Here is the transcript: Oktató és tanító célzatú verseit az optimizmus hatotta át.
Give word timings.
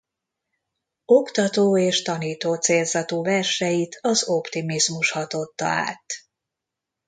Oktató 1.05 1.77
és 1.77 2.01
tanító 2.01 2.55
célzatú 2.55 3.23
verseit 3.23 3.97
az 4.01 4.27
optimizmus 4.27 5.11
hatotta 5.11 5.65
át. 5.65 6.05